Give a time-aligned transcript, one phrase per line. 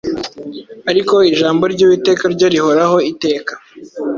[0.91, 3.53] ariko ijambo ry’uwiteka ryo rihoraho iteka.